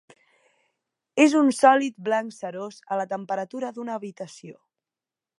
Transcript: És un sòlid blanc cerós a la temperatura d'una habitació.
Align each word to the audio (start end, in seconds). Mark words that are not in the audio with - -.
És 1.25 1.35
un 1.41 1.51
sòlid 1.57 1.97
blanc 2.07 2.33
cerós 2.37 2.79
a 2.95 2.97
la 3.01 3.05
temperatura 3.11 3.69
d'una 3.75 3.99
habitació. 4.01 4.57